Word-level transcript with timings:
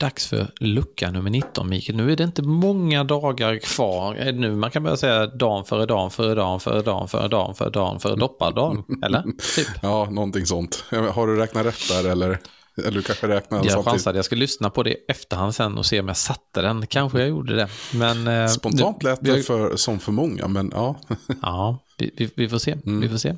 dags 0.00 0.26
för 0.26 0.46
lucka 0.60 1.10
nummer 1.10 1.30
19, 1.30 1.68
Mikael. 1.68 1.96
Nu 1.96 2.12
är 2.12 2.16
det 2.16 2.24
inte 2.24 2.42
många 2.42 3.04
dagar 3.04 3.58
kvar. 3.58 4.14
Det 4.14 4.32
nu 4.32 4.56
man 4.56 4.70
kan 4.70 4.82
börja 4.82 4.96
säga 4.96 5.26
dagen 5.26 5.64
före 5.64 5.86
dagen 5.86 6.10
före 6.10 6.34
dagen 6.34 6.60
före 6.60 6.82
dagen 6.82 7.08
före 7.08 7.28
dagen 7.28 7.54
före 7.54 7.70
dagen 7.70 8.00
före 8.00 8.16
doppardagen? 8.16 8.84
Eller? 9.04 9.22
Typ. 9.56 9.68
Ja, 9.82 10.08
någonting 10.10 10.46
sånt. 10.46 10.84
Har 11.12 11.26
du 11.26 11.36
räknat 11.36 11.66
rätt 11.66 11.88
där 11.88 12.10
eller? 12.10 12.38
Eller 12.78 12.90
du 12.90 13.02
kanske 13.02 13.28
räknar 13.28 13.58
Jag 13.58 13.66
samtidigt? 13.70 13.92
chansade, 13.92 14.18
jag 14.18 14.24
ska 14.24 14.36
lyssna 14.36 14.70
på 14.70 14.82
det 14.82 14.90
i 14.90 14.96
efterhand 15.08 15.54
sen 15.54 15.78
och 15.78 15.86
se 15.86 16.00
om 16.00 16.08
jag 16.08 16.16
satte 16.16 16.62
den. 16.62 16.86
Kanske 16.86 17.18
jag 17.18 17.28
gjorde 17.28 17.56
det. 17.56 17.68
Men, 17.94 18.28
eh, 18.28 18.46
Spontant 18.48 19.02
lät 19.02 19.24
det 19.24 19.42
för, 19.42 19.76
som 19.76 19.98
för 19.98 20.12
många, 20.12 20.48
men 20.48 20.70
ja. 20.74 21.00
Ja, 21.42 21.78
vi, 21.98 22.10
vi, 22.16 22.30
vi 22.36 22.48
får 22.48 22.58
se. 22.58 22.72
Mm. 22.72 23.00
Vi 23.00 23.08
får 23.08 23.16
se. 23.16 23.34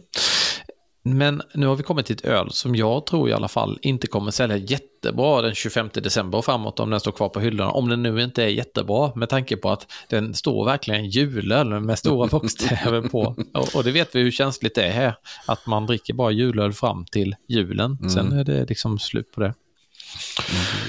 Men 1.02 1.42
nu 1.54 1.66
har 1.66 1.76
vi 1.76 1.82
kommit 1.82 2.06
till 2.06 2.16
ett 2.16 2.24
öl 2.24 2.50
som 2.52 2.74
jag 2.76 3.06
tror 3.06 3.28
i 3.28 3.32
alla 3.32 3.48
fall 3.48 3.78
inte 3.82 4.06
kommer 4.06 4.30
sälja 4.30 4.56
jättebra 4.56 5.42
den 5.42 5.54
25 5.54 5.88
december 5.94 6.38
och 6.38 6.44
framåt 6.44 6.80
om 6.80 6.90
den 6.90 7.00
står 7.00 7.12
kvar 7.12 7.28
på 7.28 7.40
hyllorna. 7.40 7.70
Om 7.70 7.88
den 7.88 8.02
nu 8.02 8.22
inte 8.22 8.42
är 8.44 8.48
jättebra 8.48 9.12
med 9.16 9.28
tanke 9.28 9.56
på 9.56 9.70
att 9.70 9.86
den 10.08 10.34
står 10.34 10.64
verkligen 10.64 11.06
julöl 11.10 11.80
med 11.80 11.98
stora 11.98 12.26
bokstäver 12.30 13.02
på. 13.08 13.36
Och, 13.74 13.84
det 13.84 13.90
vet 13.92 14.14
vi 14.14 14.20
hur 14.20 14.30
känsligt 14.30 14.74
det 14.74 14.82
är 14.82 14.92
här. 14.92 15.14
Att 15.46 15.66
man 15.66 15.86
dricker 15.86 16.14
bara 16.14 16.30
julöl 16.30 16.72
fram 16.72 17.04
till 17.06 17.36
julen. 17.48 17.96
Mm. 18.00 18.10
Sen 18.10 18.32
är 18.32 18.44
det 18.44 18.68
liksom 18.68 18.98
slut 18.98 19.32
på 19.32 19.40
det. 19.40 19.54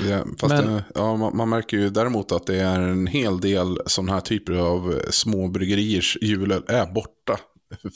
Ja, 0.09 0.25
fast 0.39 0.53
Men- 0.53 0.65
det, 0.73 0.83
ja, 0.95 1.15
man, 1.15 1.37
man 1.37 1.49
märker 1.49 1.77
ju 1.77 1.89
däremot 1.89 2.31
att 2.31 2.45
det 2.47 2.55
är 2.59 2.79
en 2.79 3.07
hel 3.07 3.39
del 3.39 3.77
sådana 3.85 4.13
här 4.13 4.19
typer 4.21 4.53
av 4.53 5.01
små 5.09 5.47
bryggeriers 5.47 6.17
julöl 6.21 6.63
är 6.67 6.85
borta 6.85 7.39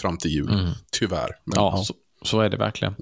fram 0.02 0.18
till 0.18 0.32
jul. 0.32 0.68
Tyvärr. 0.92 1.30
Men, 1.46 1.60
Mm. 1.60 1.66
Ja, 1.66 1.84
Så, 1.84 1.94
så 2.24 2.40
är 2.42 2.50
det 2.50 2.58
verkligen. 2.58 2.96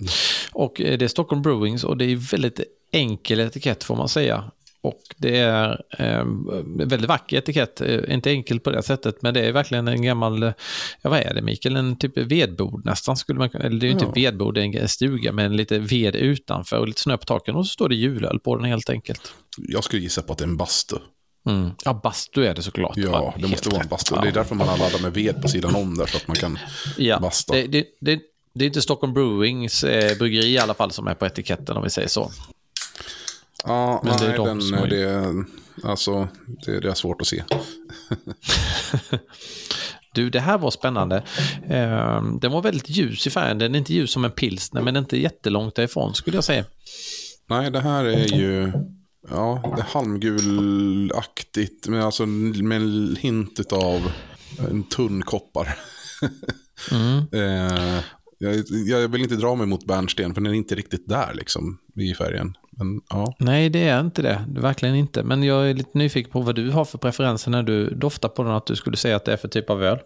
Och 0.51 0.81
eh, 0.81 0.97
det 0.97 1.05
är 1.05 1.09
Stockholm 1.09 1.41
Brewings 1.41 1.83
och 1.83 1.97
det 1.97 2.05
är 2.05 2.15
väldigt 2.15 2.59
enkel 2.91 3.39
etikett 3.39 3.83
får 3.83 3.95
man 3.95 4.09
säga. 4.09 4.43
Och 4.83 5.01
det 5.17 5.37
är 5.37 5.81
eh, 5.99 6.25
väldigt 6.85 7.09
vacker 7.09 7.37
etikett, 7.37 7.81
Eh, 7.81 8.13
inte 8.13 8.31
enkel 8.31 8.59
på 8.59 8.71
det 8.71 8.83
sättet, 8.83 9.21
men 9.21 9.33
det 9.33 9.41
är 9.47 9.51
verkligen 9.51 9.87
en 9.87 10.01
gammal, 10.01 10.43
eh, 10.43 10.53
ja 11.01 11.09
vad 11.09 11.19
är 11.19 11.33
det 11.33 11.41
Mikael, 11.41 11.75
en 11.75 11.95
typ 11.95 12.17
vedbord 12.17 12.85
nästan 12.85 13.17
skulle 13.17 13.39
man 13.39 13.49
kunna, 13.49 13.63
eller 13.65 13.79
det 13.79 13.85
är 13.85 13.87
ju 13.87 13.93
inte 13.93 14.05
Ja. 14.05 14.11
vedbord, 14.15 14.53
det 14.55 14.61
är 14.61 14.81
en 14.81 14.87
stuga 14.87 15.31
med 15.31 15.51
lite 15.55 15.79
ved 15.79 16.15
utanför 16.15 16.77
och 16.79 16.87
lite 16.87 17.01
snö 17.01 17.17
på 17.17 17.25
taken 17.25 17.55
och 17.55 17.67
så 17.67 17.73
står 17.73 17.89
det 17.89 17.95
julöl 17.95 18.39
på 18.39 18.55
den 18.55 18.65
helt 18.65 18.89
enkelt. 18.89 19.33
Jag 19.57 19.83
skulle 19.83 20.01
gissa 20.01 20.21
på 20.21 20.31
att 20.33 20.37
det 20.39 20.43
är 20.43 20.47
en 20.47 20.57
bastu. 20.57 20.95
Mm. 21.49 21.69
Ja, 21.85 21.99
bastu 22.03 22.45
är 22.45 22.53
det 22.55 22.61
såklart. 22.61 22.97
Ja, 22.97 23.33
det 23.39 23.47
måste 23.47 23.69
vara 23.69 23.81
en 23.81 23.87
bastu. 23.87 24.15
Ja. 24.15 24.21
Det 24.21 24.27
är 24.27 24.31
därför 24.31 24.55
man 24.55 24.67
har 24.67 24.77
laddat 24.77 25.01
med 25.01 25.13
ved 25.13 25.41
på 25.41 25.47
sidan 25.47 25.75
om 25.75 25.97
där 25.97 26.05
så 26.05 26.17
att 26.17 26.27
man 26.27 26.35
kan 26.35 26.59
Ja, 26.97 27.19
basta. 27.19 27.53
det, 27.53 27.67
det, 27.67 27.85
det, 28.01 28.19
det 28.53 28.65
är 28.65 28.67
inte 28.67 28.81
Stockholm 28.81 29.13
Brewings 29.13 29.83
eh, 29.83 30.17
bryggeri 30.17 30.47
i 30.53 30.59
alla 30.59 30.73
fall 30.73 30.91
som 30.91 31.07
är 31.07 31.13
på 31.15 31.25
etiketten 31.25 31.77
om 31.77 31.83
vi 31.83 31.89
säger 31.89 32.07
så. 32.07 32.31
Ja, 33.63 34.01
Men 34.03 34.17
det 34.17 34.23
är 34.25 34.27
nej, 34.27 34.37
de 34.37 34.47
den, 34.47 34.61
som 34.61 34.77
har- 34.77 34.87
det, 34.87 35.33
alltså, 35.83 36.27
det, 36.65 36.79
det 36.79 36.89
är 36.89 36.93
svårt 36.93 37.21
att 37.21 37.27
se. 37.27 37.43
Du, 40.13 40.29
det 40.29 40.39
här 40.39 40.57
var 40.57 40.71
spännande. 40.71 41.15
Eh, 41.69 42.23
den 42.41 42.51
var 42.51 42.61
väldigt 42.61 42.89
ljus 42.89 43.27
i 43.27 43.29
färgen. 43.29 43.57
Den 43.57 43.75
är 43.75 43.79
inte 43.79 43.93
ljus 43.93 44.11
som 44.11 44.25
en 44.25 44.31
pilsner, 44.31 44.81
men 44.81 44.95
inte 44.95 45.17
jättelångt 45.17 45.75
därifrån 45.75 46.15
skulle 46.15 46.37
jag 46.37 46.43
säga. 46.43 46.65
Nej, 47.49 47.71
det 47.71 47.79
här 47.79 48.05
är 48.05 48.35
ju 48.37 48.71
ja, 49.29 49.73
det 49.75 49.81
är 49.81 49.85
halmgulaktigt, 49.85 51.87
men 51.87 52.01
alltså 52.01 52.25
med 52.25 52.81
en 52.81 53.15
hint 53.19 53.73
av 53.73 54.11
en 54.69 54.83
tunn 54.83 55.21
koppar. 55.21 55.75
Mm. 56.91 57.17
eh, 57.17 57.99
jag, 58.41 58.63
jag 59.01 59.07
vill 59.07 59.21
inte 59.21 59.35
dra 59.35 59.55
mig 59.55 59.67
mot 59.67 59.85
bärnsten, 59.85 60.33
för 60.33 60.41
den 60.41 60.53
är 60.53 60.57
inte 60.57 60.75
riktigt 60.75 61.09
där 61.09 61.33
liksom 61.33 61.77
i 61.95 62.13
färgen. 62.13 62.57
Men 62.71 63.01
ja, 63.09 63.35
Nej, 63.39 63.69
det 63.69 63.87
är 63.87 63.99
inte 63.99 64.21
det. 64.21 64.45
Det 64.47 64.61
Verkligen 64.61 64.95
inte. 64.95 65.23
Men 65.23 65.43
jag 65.43 65.69
är 65.69 65.73
lite 65.73 65.97
nyfiken 65.97 66.31
på 66.31 66.41
vad 66.41 66.55
du 66.55 66.69
har 66.69 66.85
för 66.85 66.97
preferenser 66.97 67.51
när 67.51 67.63
du 67.63 67.89
doftar 67.89 68.29
på 68.29 68.43
den. 68.43 68.51
Att 68.51 68.65
du 68.65 68.75
skulle 68.75 68.97
säga 68.97 69.15
att 69.15 69.25
det 69.25 69.33
är 69.33 69.37
för 69.37 69.47
typ 69.47 69.69
av 69.69 69.83
öl. 69.83 69.99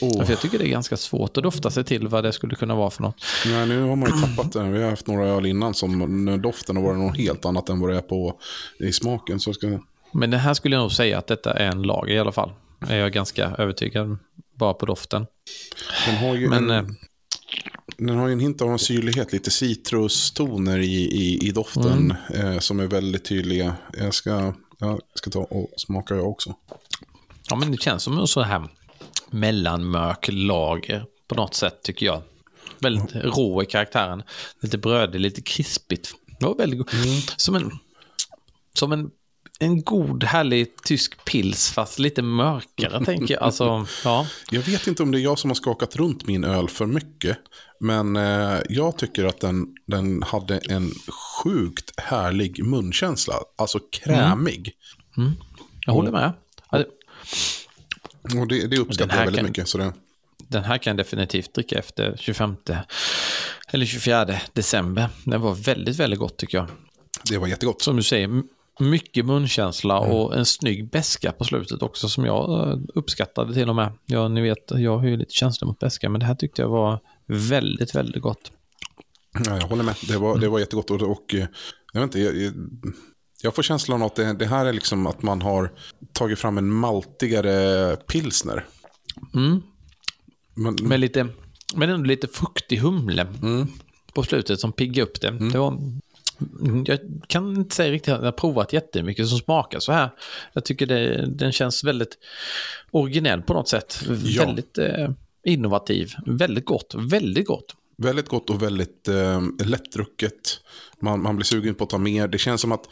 Åh. 0.00 0.24
För 0.24 0.32
jag 0.32 0.40
tycker 0.40 0.58
det 0.58 0.66
är 0.66 0.70
ganska 0.70 0.96
svårt 0.96 1.36
att 1.36 1.42
dofta 1.42 1.70
sig 1.70 1.84
till 1.84 2.08
vad 2.08 2.24
det 2.24 2.32
skulle 2.32 2.54
kunna 2.54 2.74
vara 2.74 2.90
för 2.90 3.02
något. 3.02 3.24
nej, 3.46 3.66
nu 3.68 3.82
har 3.82 3.96
man 3.96 4.10
ju 4.10 4.26
tappat 4.26 4.52
den. 4.52 4.72
Vi 4.72 4.82
har 4.82 4.90
haft 4.90 5.06
några 5.06 5.26
öl 5.26 5.46
innan 5.46 5.74
som 5.74 6.40
doften 6.42 6.76
har 6.76 6.82
varit 6.82 6.98
något 6.98 7.16
helt 7.16 7.44
annat 7.44 7.68
än 7.68 7.80
vad 7.80 7.90
det 7.90 7.96
är 7.96 8.00
på 8.00 8.40
i 8.78 8.92
smaken. 8.92 9.40
Så 9.40 9.52
ska, 9.52 9.78
Men 10.12 10.30
det 10.30 10.38
här 10.38 10.54
skulle 10.54 10.76
jag 10.76 10.82
nog 10.82 10.92
säga 10.92 11.18
att 11.18 11.26
detta 11.26 11.52
är 11.52 11.70
en 11.70 11.82
lager 11.82 12.14
i 12.14 12.18
alla 12.18 12.32
fall. 12.32 12.52
Är 12.88 12.96
jag 12.96 13.12
ganska 13.12 13.54
övertygad 13.58 14.18
bara 14.54 14.74
på 14.74 14.86
doften. 14.86 15.26
den 16.06 16.16
har 16.16 16.34
ju 16.34 16.48
Men 16.48 16.70
en, 16.70 16.86
eh, 16.86 16.92
Den 17.98 18.16
har 18.16 18.26
ju 18.26 18.32
en 18.32 18.40
hint 18.40 18.62
av 18.62 18.72
en 18.72 18.78
syrlighet, 18.78 19.32
lite 19.32 19.50
citrustoner 19.50 20.78
i, 20.78 20.96
i, 20.96 21.48
i 21.48 21.50
doften 21.50 22.14
eh, 22.34 22.58
som 22.58 22.80
är 22.80 22.86
väldigt 22.86 23.24
tydliga. 23.24 23.76
Jag 23.98 24.14
ska, 24.14 24.54
jag 24.78 25.00
ska 25.14 25.30
ta 25.30 25.40
och 25.40 25.70
smaka 25.76 26.14
jag 26.14 26.28
också. 26.28 26.54
ja, 27.50 27.56
men 27.56 27.70
det 27.70 27.80
känns 27.80 28.02
som 28.02 28.18
en 28.18 28.26
så 28.26 28.42
här 28.42 28.68
mellanmörk 29.30 30.28
lager 30.32 31.04
på 31.28 31.34
något 31.34 31.54
sätt 31.54 31.82
tycker 31.82 32.06
jag. 32.06 32.22
Väldigt 32.78 33.14
rå 33.14 33.62
i 33.62 33.66
karaktären. 33.66 34.22
Lite 34.60 34.78
brödig, 34.78 35.20
lite 35.20 35.42
krispigt. 35.42 36.14
Det 36.38 36.46
var 36.46 36.54
väldigt 36.54 36.78
god. 36.78 36.88
Som 37.36 37.54
en, 37.54 37.70
som 38.72 38.92
en, 38.92 39.10
en 39.58 39.82
god, 39.82 40.24
härlig 40.24 40.76
tysk 40.82 41.24
pils 41.24 41.70
fast 41.70 41.98
lite 41.98 42.22
mörkare 42.22 43.04
tänker 43.04 43.34
jag. 43.34 43.42
Alltså, 43.42 43.86
ja. 44.04 44.26
Jag 44.50 44.62
vet 44.62 44.86
inte 44.86 45.02
om 45.02 45.10
det 45.12 45.18
är 45.20 45.22
jag 45.22 45.38
som 45.38 45.50
har 45.50 45.54
skakat 45.54 45.96
runt 45.96 46.26
min 46.26 46.44
öl 46.44 46.68
för 46.68 46.86
mycket. 46.86 47.38
Men 47.80 48.16
eh, 48.16 48.58
jag 48.68 48.98
tycker 48.98 49.24
att 49.24 49.40
den, 49.40 49.66
den 49.86 50.22
hade 50.22 50.58
en 50.58 50.90
sjukt 51.42 52.00
härlig 52.00 52.64
munkänsla. 52.64 53.34
Alltså 53.58 53.78
krämig. 53.92 54.72
Jag 55.86 55.92
håller 55.92 56.10
med. 56.10 56.32
Och 58.40 58.48
det, 58.48 58.66
det 58.66 58.78
uppskattar 58.78 59.16
jag 59.16 59.24
väldigt 59.24 59.38
kan- 59.40 59.46
mycket. 59.48 59.68
Så 59.68 59.78
det, 59.78 59.92
Den 60.48 60.64
här 60.64 60.78
kan 60.78 60.90
jag 60.90 60.96
definitivt 60.96 61.54
dricka 61.54 61.78
efter 61.78 62.16
25 62.20 62.56
eller 63.68 63.86
24 63.86 64.26
december. 64.52 65.08
Den 65.24 65.40
var 65.40 65.54
väldigt, 65.54 65.96
väldigt 65.96 66.18
gott 66.20 66.36
tycker 66.36 66.58
jag. 66.58 66.66
det 67.30 67.38
var 67.38 67.46
jättegott. 67.46 67.82
Som 67.82 67.96
du 67.96 68.02
säger, 68.02 68.42
mycket 68.78 69.26
munkänsla 69.26 69.98
och 69.98 70.36
en 70.36 70.46
snygg 70.46 70.90
beska 70.90 71.32
på 71.32 71.44
slutet 71.44 71.82
också 71.82 72.08
som 72.08 72.24
jag 72.24 72.68
eh, 72.68 72.78
uppskattade 72.94 73.54
till 73.54 73.68
och 73.68 73.76
med. 73.76 73.92
Ja, 74.06 74.28
ni 74.28 74.40
vet, 74.40 74.70
jag 74.70 74.98
har 74.98 75.06
ju 75.06 75.16
lite 75.16 75.32
känsla 75.32 75.66
mot 75.66 75.78
beska, 75.78 76.08
men 76.08 76.20
det 76.20 76.26
här 76.26 76.34
tyckte 76.34 76.62
jag 76.62 76.68
var 76.68 77.00
väldigt, 77.26 77.94
väldigt 77.94 78.22
gott. 78.22 78.52
Ja, 79.44 79.58
jag 79.60 79.68
håller 79.68 79.84
med. 79.84 79.94
Det 80.08 80.16
var, 80.16 80.38
det 80.38 80.48
var 80.48 80.58
jättegott. 80.58 80.90
Och, 80.90 81.02
och 81.02 81.34
eh, 81.34 81.46
jag 81.92 82.00
vet 82.00 82.02
inte, 82.02 82.20
jag, 82.20 82.52
jag, 83.42 83.54
får 83.54 83.62
känslan 83.62 84.02
av 84.02 84.06
att 84.06 84.16
det, 84.16 84.32
det 84.32 84.46
här 84.46 84.66
är 84.66 84.72
liksom 84.72 85.06
att 85.06 85.22
man 85.22 85.42
har 85.42 85.72
tagit 86.12 86.38
fram 86.38 86.58
en 86.58 86.70
maltigare 86.70 87.96
pilsner. 87.96 88.66
Mm. 89.34 89.62
Men, 90.54 90.76
Med 90.82 91.00
lite, 91.00 91.28
men 91.74 91.90
ändå 91.90 92.06
lite 92.06 92.28
fruktig 92.28 92.76
humle 92.76 93.26
på 94.14 94.22
slutet 94.22 94.60
som 94.60 94.72
piggar 94.72 95.02
upp 95.02 95.20
det. 95.20 95.30
det 95.30 95.58
var, 95.58 95.68
Mm, 95.68 96.00
jag 96.84 96.98
kan 97.26 97.56
inte 97.56 97.74
säga 97.74 97.92
riktigt 97.92 98.14
att 98.14 98.20
jag 98.20 98.26
har 98.26 98.32
provat 98.32 98.72
jättemycket 98.72 99.28
som 99.28 99.38
smakar 99.38 99.78
så 99.78 99.92
här. 99.92 100.10
Jag 100.52 100.64
tycker 100.64 100.86
det, 100.86 101.26
den 101.26 101.52
känns 101.52 101.84
väldigt 101.84 102.18
originell 102.90 103.42
på 103.42 103.54
något 103.54 103.68
sätt. 103.68 104.02
Ja. 104.24 104.44
Väldigt 104.46 104.78
eh, 104.78 105.10
innovativ. 105.44 106.12
Väldigt 106.26 106.64
gott. 106.64 106.94
Väldigt 106.94 107.46
gott. 107.46 107.74
Väldigt 107.98 108.28
gott 108.28 108.50
och 108.50 108.62
väldigt 108.62 109.08
eh, 109.08 109.42
lättdrucket. 109.64 110.60
Man, 111.00 111.22
man 111.22 111.36
blir 111.36 111.44
sugen 111.44 111.74
på 111.74 111.84
att 111.84 111.90
ta 111.90 111.98
mer. 111.98 112.28
Det 112.28 112.38
känns 112.38 112.60
som 112.60 112.72
att 112.72 112.84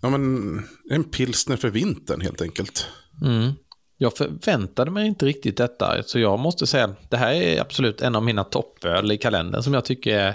ja, 0.00 0.10
men, 0.10 0.62
en 0.90 1.04
pilsner 1.04 1.56
för 1.56 1.70
vintern 1.70 2.20
helt 2.20 2.42
enkelt. 2.42 2.88
Mm. 3.22 3.52
Jag 3.98 4.16
förväntade 4.16 4.90
mig 4.90 5.06
inte 5.06 5.26
riktigt 5.26 5.56
detta, 5.56 6.02
så 6.02 6.18
jag 6.18 6.38
måste 6.38 6.66
säga 6.66 6.94
det 7.08 7.16
här 7.16 7.32
är 7.32 7.60
absolut 7.60 8.00
en 8.00 8.16
av 8.16 8.22
mina 8.22 8.44
toppöl 8.44 9.12
i 9.12 9.18
kalendern 9.18 9.62
som 9.62 9.74
jag 9.74 9.84
tycker 9.84 10.34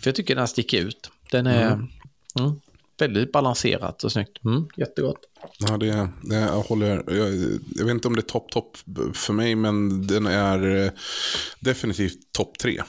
för 0.00 0.08
jag 0.08 0.14
tycker 0.14 0.34
den 0.34 0.42
här 0.42 0.46
sticker 0.46 0.80
ut. 0.80 1.10
Den 1.30 1.46
är 1.46 1.72
mm. 1.72 2.60
väldigt 2.98 3.32
balanserat 3.32 4.04
och 4.04 4.12
snyggt. 4.12 4.44
Mm, 4.44 4.68
jättegott. 4.76 5.18
Ja, 5.58 5.76
det, 5.76 6.08
det, 6.22 6.34
jag, 6.34 6.62
håller, 6.62 7.04
jag, 7.06 7.34
jag 7.74 7.84
vet 7.84 7.94
inte 7.94 8.08
om 8.08 8.14
det 8.14 8.20
är 8.20 8.22
topp 8.22 8.50
topp 8.50 8.76
för 9.14 9.32
mig, 9.32 9.54
men 9.54 10.06
den 10.06 10.26
är 10.26 10.84
eh, 10.84 10.90
definitivt 11.60 12.32
topp 12.32 12.58
tre. 12.58 12.82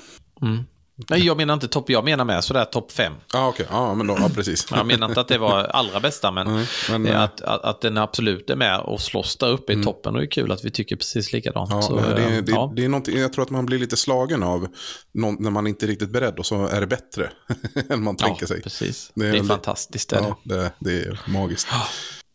Mm. 1.01 1.19
Nej, 1.19 1.27
jag 1.27 1.37
menar 1.37 1.53
inte 1.53 1.67
topp, 1.67 1.89
jag 1.89 2.03
menar 2.05 2.25
med 2.25 2.43
sådär 2.43 2.65
topp 2.65 2.91
fem. 2.91 3.13
Ja, 3.33 3.47
okej. 3.47 3.65
Ja, 3.69 3.93
men 3.95 4.07
då, 4.07 4.17
ja, 4.19 4.29
precis. 4.35 4.67
Jag 4.71 4.85
menar 4.85 5.07
inte 5.09 5.21
att 5.21 5.27
det 5.27 5.37
var 5.37 5.63
allra 5.63 5.99
bästa, 5.99 6.31
men, 6.31 6.47
Nej, 6.55 6.65
men, 6.89 7.05
eh, 7.07 7.13
eh, 7.15 7.21
att, 7.21 7.41
att, 7.41 7.61
att 7.63 7.81
den 7.81 7.97
absolut 7.97 8.49
är 8.49 8.55
med 8.55 8.79
och 8.79 9.01
slåss 9.01 9.37
där 9.37 9.49
uppe 9.49 9.73
i 9.73 9.83
toppen. 9.83 10.13
Och 10.15 10.19
det 10.21 10.25
är 10.27 10.31
kul 10.31 10.51
att 10.51 10.65
vi 10.65 10.71
tycker 10.71 10.95
precis 10.95 11.33
likadant. 11.33 11.69
Ja, 11.73 11.81
Så, 11.81 11.95
det, 11.95 12.23
eh, 12.23 12.43
det, 12.43 12.51
ja. 12.51 12.73
det 12.75 12.85
är 12.85 12.89
någonting, 12.89 13.17
jag 13.19 13.33
tror 13.33 13.43
att 13.43 13.49
man 13.49 13.65
blir 13.65 13.79
lite 13.79 13.97
slagen 13.97 14.43
av 14.43 14.67
någon, 15.13 15.35
när 15.39 15.51
man 15.51 15.67
inte 15.67 15.85
är 15.85 15.87
riktigt 15.87 16.09
beredd 16.11 16.39
och 16.39 16.45
så 16.45 16.65
är 16.67 16.81
det 16.81 16.87
bättre 16.87 17.29
än 17.89 18.03
man 18.03 18.15
tänker 18.15 18.43
ja, 18.43 18.47
sig. 18.47 18.61
precis. 18.61 19.11
Det 19.15 19.21
Det 19.21 19.25
är 19.25 19.29
är, 19.29 19.31
väldigt- 19.33 19.47
fantastiskt. 19.51 20.13
Är 20.13 20.17
det. 20.21 20.27
Ja, 20.27 20.37
det, 20.43 20.71
det 20.79 20.91
är 21.05 21.19
magiskt. 21.27 21.67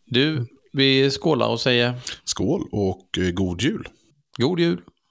Du, 0.05 0.45
vi 0.73 1.11
skålar 1.11 1.47
och 1.47 1.59
säger 1.61 1.93
Skål 2.23 2.61
och 2.71 3.07
eh, 3.19 3.31
god 3.31 3.61
jul. 3.61 3.87
god 4.37 4.59
jul. 4.59 4.81